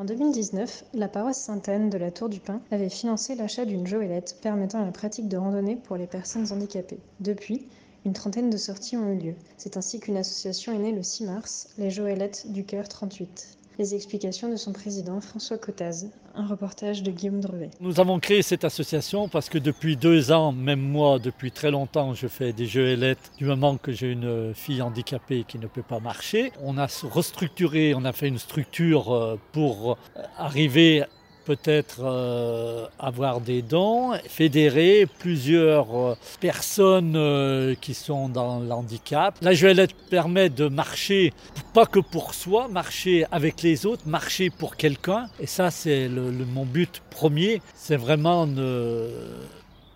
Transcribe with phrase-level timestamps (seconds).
[0.00, 4.38] En 2019, la paroisse Sainte-Anne de la Tour du Pin avait financé l'achat d'une joëlette
[4.40, 7.00] permettant la pratique de randonnée pour les personnes handicapées.
[7.20, 7.66] Depuis,
[8.06, 9.34] une trentaine de sorties ont eu lieu.
[9.58, 13.58] C'est ainsi qu'une association est née le 6 mars, les Joëlettes du Cœur 38.
[13.80, 17.70] Les explications de son président François Cottaz, un reportage de Guillaume Drevet.
[17.80, 22.12] Nous avons créé cette association parce que depuis deux ans, même moi, depuis très longtemps,
[22.12, 25.98] je fais des joëlettes du moment que j'ai une fille handicapée qui ne peut pas
[25.98, 26.52] marcher.
[26.62, 29.96] On a restructuré, on a fait une structure euh, pour
[30.36, 31.04] arriver
[31.50, 39.34] peut-être euh, avoir des dons, fédérer plusieurs euh, personnes euh, qui sont dans l'handicap.
[39.42, 41.32] La joëlette permet de marcher,
[41.74, 45.28] pas que pour soi, marcher avec les autres, marcher pour quelqu'un.
[45.40, 49.10] Et ça, c'est mon but premier, c'est vraiment de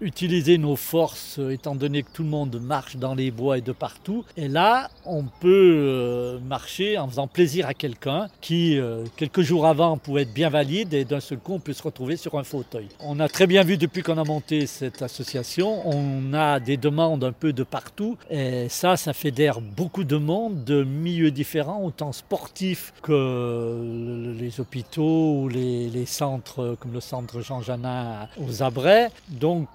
[0.00, 3.60] utiliser nos forces euh, étant donné que tout le monde marche dans les bois et
[3.60, 4.24] de partout.
[4.36, 9.66] Et là, on peut euh, marcher en faisant plaisir à quelqu'un qui, euh, quelques jours
[9.66, 12.44] avant, pouvait être bien valide et d'un seul coup, on peut se retrouver sur un
[12.44, 12.88] fauteuil.
[13.00, 17.24] On a très bien vu depuis qu'on a monté cette association, on a des demandes
[17.24, 22.12] un peu de partout et ça, ça fédère beaucoup de monde, de milieux différents, autant
[22.12, 29.10] sportifs que les hôpitaux ou les, centres comme le centre Jean Janin aux Abrais.
[29.28, 29.68] Donc,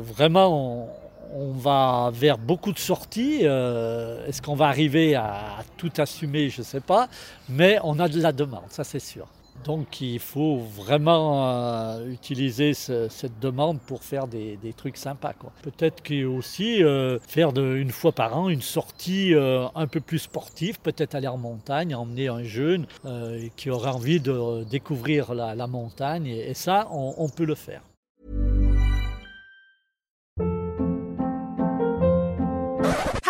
[0.00, 0.88] vraiment,
[1.34, 3.40] on, va vers beaucoup de sorties.
[3.42, 6.50] Euh, Est-ce qu'on va arriver à, tout assumer?
[6.50, 7.08] Je ne sais pas.
[7.48, 9.26] Mais on a de la demande, ça c'est sûr.
[9.64, 15.34] Donc il faut vraiment euh, utiliser ce, cette demande pour faire des, trucs sympas.
[15.62, 21.16] Peut-être aussi euh, faire une fois par an une sortie un peu plus sportive, peut-être
[21.16, 22.86] aller en montagne, emmener un jeune
[23.56, 26.26] qui aura envie de découvrir la, montagne.
[26.26, 27.82] Et, ça, on peut le faire.